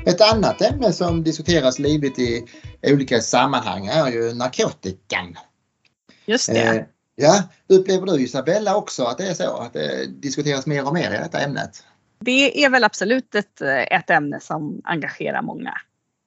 [0.07, 2.45] Ett annat ämne som diskuteras livligt i
[2.83, 5.37] olika sammanhang är ju narkotikan.
[6.27, 6.77] Just det.
[6.77, 6.85] Eh,
[7.17, 11.15] ja, upplever du Isabella också att det är så att det diskuteras mer och mer
[11.15, 11.85] i detta ämnet?
[12.25, 15.75] Det är väl absolut ett, ett ämne som engagerar många.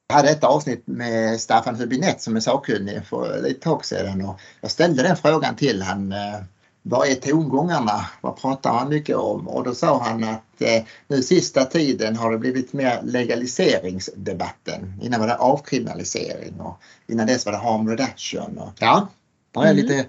[0.08, 4.40] Jag hade ett avsnitt med Staffan Hubinett som är sakkunnig för ett tag sedan och
[4.62, 6.40] jag ställde den frågan till han eh,
[6.88, 8.06] vad är tongångarna?
[8.22, 9.48] Vad pratar han mycket om?
[9.48, 15.00] Och då sa han att eh, nu sista tiden har det blivit mer legaliseringsdebatten.
[15.02, 18.58] Innan var det avkriminalisering och innan dess var det harm reduction.
[18.58, 19.08] Och, ja,
[19.52, 19.76] det är mm.
[19.76, 20.00] lite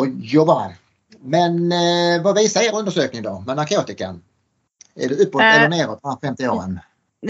[0.00, 0.72] att jobba
[1.20, 4.22] Men eh, vad visar er undersökning då med narkotikan?
[4.98, 6.80] Är det uppåt äh, eller neråt de här 50 åren?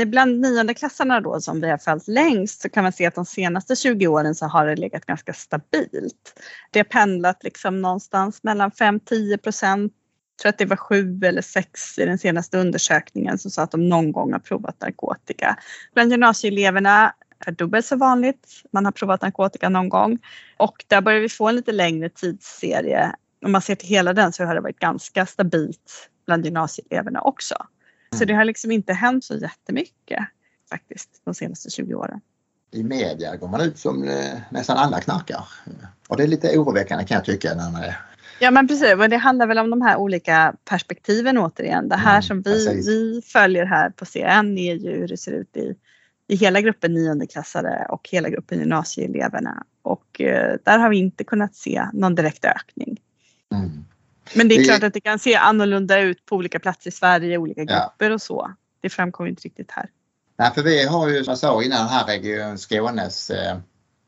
[0.07, 3.77] bland niondeklassarna då som vi har följt längst så kan man se att de senaste
[3.77, 6.41] 20 åren så har det legat ganska stabilt.
[6.71, 9.93] Det har pendlat liksom någonstans mellan 5-10 procent.
[10.37, 13.71] Jag tror att det var 7 eller 6 i den senaste undersökningen som sa att
[13.71, 15.57] de någon gång har provat narkotika.
[15.95, 17.15] Bland gymnasieeleverna
[17.47, 18.47] är dubbelt så vanligt.
[18.73, 20.19] Man har provat narkotika någon gång
[20.57, 23.13] och där börjar vi få en lite längre tidsserie.
[23.45, 27.55] Om man ser till hela den så har det varit ganska stabilt bland gymnasieeleverna också.
[28.19, 30.27] Så det har liksom inte hänt så jättemycket
[30.71, 32.21] faktiskt de senaste 20 åren.
[32.71, 35.45] I media går man ut som eh, nästan alla knarkar.
[36.09, 37.55] Och det är lite oroväckande kan jag tycka.
[37.55, 38.01] När man är...
[38.41, 41.89] Ja men precis, och det handlar väl om de här olika perspektiven återigen.
[41.89, 45.33] Det här mm, som vi, vi följer här på CN är ju hur det ser
[45.33, 45.75] ut i,
[46.29, 49.65] i hela gruppen niondeklassare och hela gruppen gymnasieeleverna.
[49.83, 53.01] Och eh, där har vi inte kunnat se någon direkt ökning.
[53.55, 53.85] Mm.
[54.35, 57.39] Men det är klart att det kan se annorlunda ut på olika platser i Sverige,
[57.39, 58.15] olika grupper ja.
[58.15, 58.55] och så.
[58.81, 59.89] Det framkommer inte riktigt här.
[60.39, 63.59] Nej, för vi har ju som jag sa innan den här Region Skånes eh,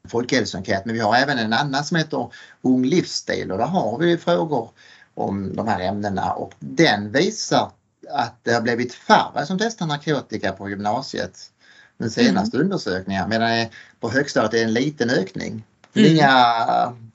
[0.09, 4.17] folkhälsoenkät men vi har även en annan som heter Ung livsstil och där har vi
[4.19, 4.71] frågor
[5.15, 7.71] om de här ämnena och den visar
[8.11, 11.51] att det har blivit färre som testar narkotika på gymnasiet
[11.99, 12.67] den senaste mm.
[12.67, 13.67] undersökningen medan
[14.01, 15.65] på högstadiet är det en liten ökning.
[15.95, 16.11] Mm.
[16.11, 16.35] Inga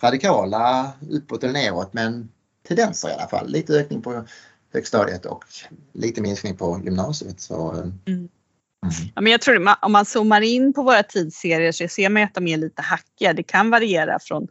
[0.01, 2.29] radikala uppåt eller neråt men
[2.67, 3.49] tendenser i alla fall.
[3.49, 4.25] Lite ökning på
[4.73, 5.45] högstadiet och
[5.93, 7.39] lite minskning på gymnasiet.
[7.39, 7.93] Så, eh, mm.
[8.05, 8.29] Mm.
[9.15, 12.33] Ja, men jag tror om man zoomar in på våra tidsserier så ser man att
[12.33, 13.33] de är lite hackiga.
[13.33, 14.47] Det kan variera från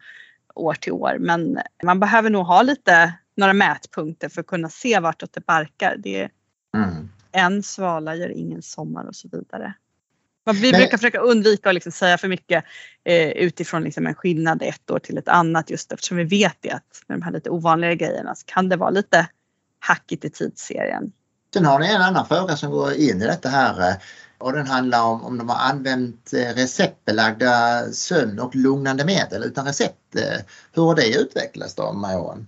[0.55, 5.01] år till år men man behöver nog ha lite några mätpunkter för att kunna se
[5.01, 5.97] vartåt det barkar.
[5.99, 6.31] Det är
[6.77, 7.09] mm.
[7.33, 9.75] En svala gör ingen sommar och så vidare.
[10.53, 12.65] Vi Men, brukar försöka undvika att liksom säga för mycket
[13.05, 16.71] eh, utifrån liksom en skillnad ett år till ett annat just eftersom vi vet det
[16.71, 19.29] att med de här lite ovanliga grejerna så kan det vara lite
[19.79, 21.13] hackigt i tidsserien.
[21.55, 23.97] Sen har ni en annan fråga som går in i detta här eh,
[24.39, 29.67] och den handlar om om de har använt eh, receptbelagda sömn och lugnande medel utan
[29.67, 30.17] recept.
[30.17, 30.41] Eh,
[30.73, 32.47] hur har det utvecklats då med åren?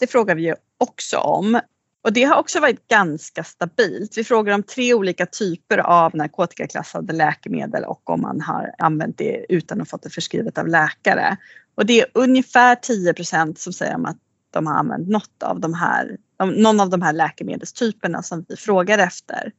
[0.00, 1.60] Det frågar vi ju också om
[2.04, 4.18] och det har också varit ganska stabilt.
[4.18, 9.46] Vi frågar om tre olika typer av narkotikaklassade läkemedel och om man har använt det
[9.48, 11.36] utan att fått det förskrivet av läkare.
[11.74, 14.16] Och det är ungefär 10% som säger att
[14.50, 16.16] de har använt något av de här,
[16.56, 19.52] någon av de här läkemedelstyperna som vi frågar efter.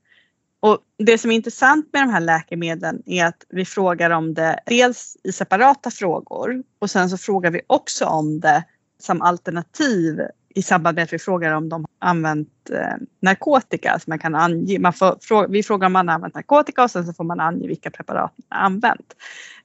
[0.60, 4.60] Och det som är intressant med de här läkemedlen är att vi frågar om det
[4.65, 8.63] dels i separata frågor och sen så frågar vi också om det
[8.99, 10.21] som alternativ
[10.57, 13.91] i samband med att vi frågar om de använt eh, narkotika.
[13.91, 16.91] Alltså man kan ange, man får, fråga, vi frågar om man har använt narkotika och
[16.91, 19.15] sen så får man ange vilka preparat man har använt.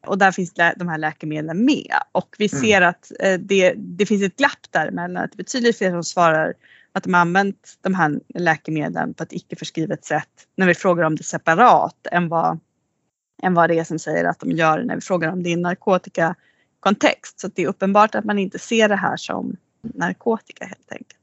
[0.06, 2.62] Och där finns de här läkemedlen med och vi mm.
[2.62, 6.54] ser att eh, det, det finns ett glapp där mellan att betydligt fler som svarar
[6.92, 11.04] att de har använt de här läkemedlen på ett icke förskrivet sätt när vi frågar
[11.04, 12.58] om det separat än vad,
[13.42, 15.56] än vad det är som säger att de gör när vi frågar om det är
[15.56, 17.40] narkotikakontext.
[17.40, 21.16] Så det är uppenbart att man inte ser det här som narkotika helt enkelt.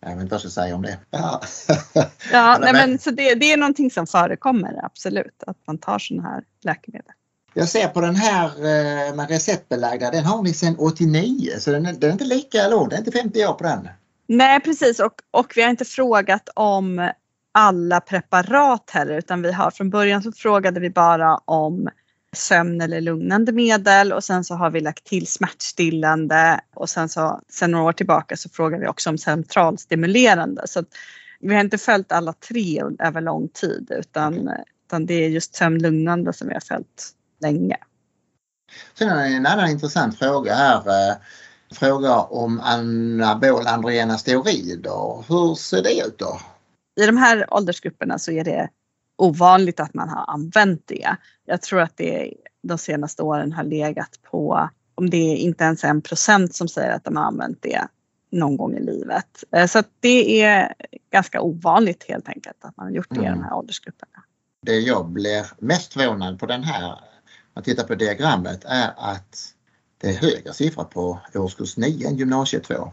[0.00, 0.98] Jag vet inte vad jag ska säga om det.
[1.10, 1.40] Ja,
[2.32, 6.28] ja nej, men, så det, det är någonting som förekommer absolut, att man tar sådana
[6.28, 7.12] här läkemedel.
[7.54, 11.86] Jag ser på den här eh, med receptbelagda, den har ni sedan 89 så den
[11.86, 13.88] är, den är inte lika lång, det är inte 50 år på den.
[14.26, 17.10] Nej precis och, och vi har inte frågat om
[17.52, 21.88] alla preparat heller utan vi har från början så frågade vi bara om
[22.36, 27.40] sömn eller lugnande medel och sen så har vi lagt till smärtstillande och sen så
[27.48, 30.62] sen några år tillbaka så frågar vi också om centralstimulerande.
[30.66, 30.84] Så
[31.40, 34.50] vi har inte följt alla tre över lång tid utan,
[34.86, 37.10] utan det är just sömnlugnande som vi har följt
[37.40, 37.76] länge.
[38.94, 41.10] Sen är en annan intressant fråga här.
[41.10, 41.16] Eh,
[41.72, 45.24] fråga om anabol androgena steroider.
[45.28, 46.40] Hur ser det ut då?
[47.00, 48.68] I de här åldersgrupperna så är det
[49.18, 51.16] ovanligt att man har använt det.
[51.44, 55.84] Jag tror att det de senaste åren har legat på, om det är inte ens
[55.84, 57.88] en procent som säger att de har använt det
[58.30, 59.44] någon gång i livet.
[59.52, 60.74] Eh, så det är
[61.12, 63.24] ganska ovanligt helt enkelt att man har gjort det mm.
[63.24, 63.44] i de mm.
[63.44, 64.22] här åldersgrupperna.
[64.62, 66.98] Det jag blir mest förvånad på den här, om
[67.54, 69.54] man tittar på diagrammet, är att
[69.98, 72.92] det är högre siffror på årskurs 9 än gymnasiet 2.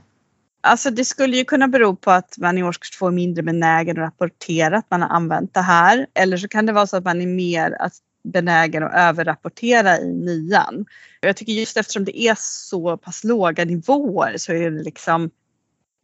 [0.66, 3.98] Alltså det skulle ju kunna bero på att man i årskurs två är mindre benägen
[3.98, 6.08] att rapportera att man har använt det här.
[6.14, 10.14] Eller så kan det vara så att man är mer, att benägen att överrapportera i
[10.14, 10.86] nian.
[11.22, 15.30] Jag tycker just eftersom det är så pass låga nivåer så är det liksom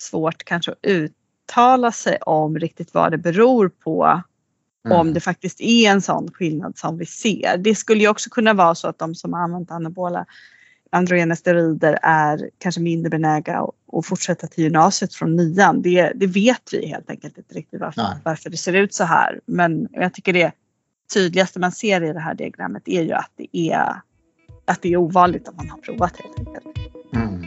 [0.01, 4.21] svårt kanske att uttala sig om riktigt vad det beror på.
[4.85, 4.97] Mm.
[4.97, 7.57] Om det faktiskt är en sån skillnad som vi ser.
[7.57, 10.25] Det skulle ju också kunna vara så att de som har använt anabola
[10.91, 13.59] androgena steroider är kanske mindre benägna
[13.93, 15.81] att fortsätta till gymnasiet från nian.
[15.81, 19.39] Det, det vet vi helt enkelt inte riktigt varför, varför det ser ut så här.
[19.45, 20.51] Men jag tycker det
[21.13, 24.01] tydligaste man ser i det här diagrammet är ju att det är,
[24.65, 26.65] att det är ovanligt att man har provat helt enkelt.
[27.13, 27.45] Mm.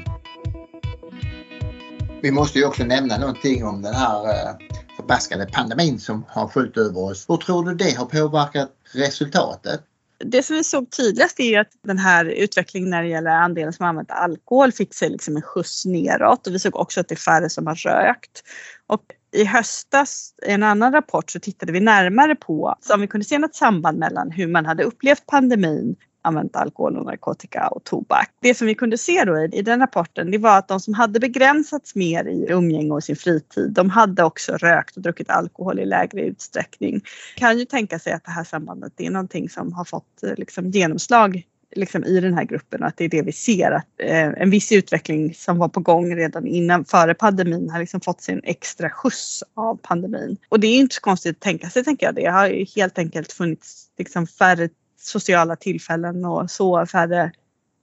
[2.23, 4.55] Vi måste ju också nämna någonting om den här eh,
[4.97, 7.25] förbaskade pandemin som har skjutit över oss.
[7.29, 9.81] Hur tror du det har påverkat resultatet?
[10.25, 13.87] Det som vi såg tydligast är att den här utvecklingen när det gäller andelen som
[13.87, 17.17] använt alkohol fick sig liksom en skjuts neråt och vi såg också att det är
[17.17, 18.43] färre som har rökt.
[18.87, 23.25] Och i höstas i en annan rapport så tittade vi närmare på om vi kunde
[23.25, 28.31] se något samband mellan hur man hade upplevt pandemin använt alkohol och narkotika och tobak.
[28.41, 31.21] Det som vi kunde se då i, den rapporten det var att de som hade
[31.21, 35.87] begränsats mer i umgänge och sin fritid de hade också rökt och druckit alkohol i
[35.87, 37.01] lägre utsträckning.
[37.37, 40.71] Kan ju tänka sig att det här sambandet är någonting som har fått eh, liksom,
[40.71, 41.43] genomslag
[41.77, 44.51] liksom, i den här gruppen och att det är det vi ser att eh, en
[44.51, 48.91] viss utveckling som var på gång redan innan före pandemin har liksom fått sin extra
[48.91, 50.37] skjuts av pandemin.
[50.49, 52.15] Och det är inte så konstigt att tänka sig tänker jag.
[52.15, 54.69] Det har ju helt enkelt funnits liksom färre
[55.05, 57.33] sociala tillfällen och så färre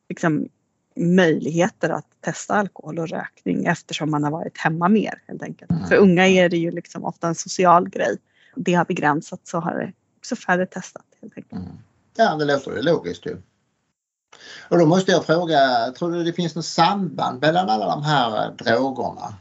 [0.10, 0.48] liksom,
[0.96, 5.72] möjligheter att testa alkohol och rökning eftersom man har varit hemma mer helt enkelt.
[5.72, 5.88] Mm.
[5.88, 8.18] För unga är det ju liksom ofta en social grej.
[8.56, 11.62] Det har begränsats så har det också färre testat helt enkelt.
[11.62, 11.78] Mm.
[12.16, 13.38] Ja, det låter ju logiskt ju.
[14.70, 18.52] Och då måste jag fråga, tror du det finns något samband mellan alla de här
[18.52, 19.34] drogerna?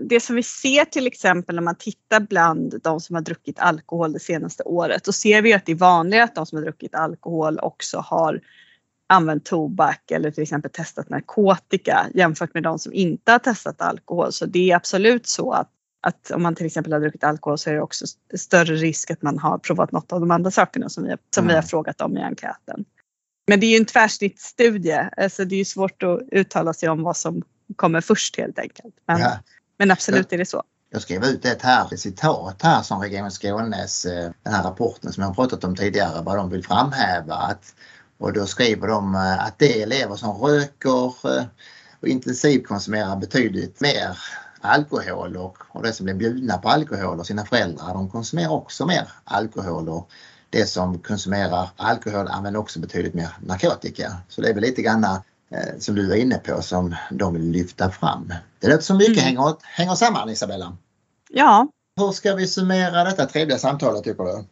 [0.00, 4.12] Det som vi ser till exempel när man tittar bland de som har druckit alkohol
[4.12, 6.94] det senaste året, då ser vi att det är vanligare att de som har druckit
[6.94, 8.40] alkohol också har
[9.08, 14.32] använt tobak eller till exempel testat narkotika jämfört med de som inte har testat alkohol.
[14.32, 15.70] Så det är absolut så att,
[16.02, 19.22] att om man till exempel har druckit alkohol så är det också större risk att
[19.22, 21.48] man har provat något av de andra sakerna som vi har, som mm.
[21.48, 22.84] vi har frågat om i enkäten.
[23.48, 27.16] Men det är ju en tvärsnittsstudie, alltså det är svårt att uttala sig om vad
[27.16, 27.42] som
[27.76, 28.94] kommer först helt enkelt.
[29.06, 29.38] Men, ja.
[29.78, 30.62] Men absolut är det så.
[30.90, 35.12] Jag skrev ut ett här, ett citat här som Region Skånes, eh, den här rapporten
[35.12, 37.34] som jag har pratat om tidigare, vad de vill framhäva.
[37.34, 37.74] Att,
[38.18, 41.44] och då skriver de eh, att de elever som röker eh,
[42.00, 44.18] och intensivkonsumerar betydligt mer
[44.60, 48.86] alkohol och, och det som blir bjudna på alkohol och sina föräldrar, de konsumerar också
[48.86, 50.10] mer alkohol och
[50.50, 54.16] det som konsumerar alkohol använder också betydligt mer narkotika.
[54.28, 55.06] Så det är väl lite grann
[55.78, 58.32] som du var inne på som de vill lyfta fram.
[58.60, 59.24] Det låter som mycket mm.
[59.24, 60.76] hänger, hänger samman Isabella.
[61.30, 61.68] Ja.
[61.96, 64.44] Hur ska vi summera detta trevliga samtalet tycker du?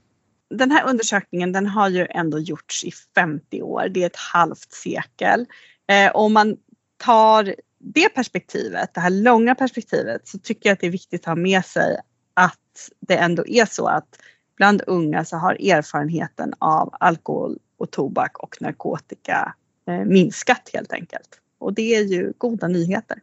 [0.57, 4.73] Den här undersökningen den har ju ändå gjorts i 50 år, det är ett halvt
[4.73, 5.47] sekel.
[5.89, 6.57] Eh, om man
[6.97, 11.27] tar det perspektivet, det här långa perspektivet, så tycker jag att det är viktigt att
[11.27, 11.97] ha med sig
[12.35, 14.19] att det ändå är så att
[14.57, 21.41] bland unga så har erfarenheten av alkohol och tobak och narkotika Eh, minskat helt enkelt.
[21.59, 23.19] Och det är ju goda nyheter.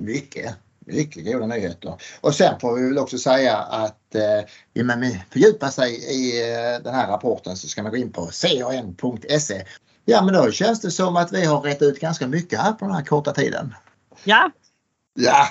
[0.00, 0.54] Mycket,
[0.86, 1.94] mycket goda nyheter.
[2.20, 6.82] Och sen får vi väl också säga att eh, vill man fördjupa sig i eh,
[6.84, 8.30] den här rapporten så ska man gå in på
[9.00, 9.64] can.se.
[10.04, 12.84] Ja men då känns det som att vi har rätt ut ganska mycket här på
[12.84, 13.74] den här korta tiden.
[14.24, 14.50] Ja.
[15.14, 15.48] Ja,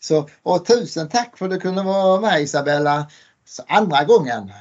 [0.00, 3.06] så och tusen tack för att du kunde vara med Isabella
[3.66, 4.52] andra gången.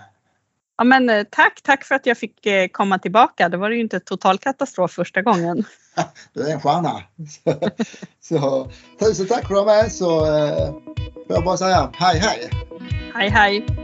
[0.78, 3.50] Ja, men, eh, tack, tack för att jag fick eh, komma tillbaka.
[3.50, 5.64] Det var ju inte total katastrof första gången.
[6.34, 7.04] Du är en stjärna.
[8.22, 10.72] så, tusen tack för att du var med så eh,
[11.28, 12.50] får jag bara säga hej hej.
[13.14, 13.83] Hej hej.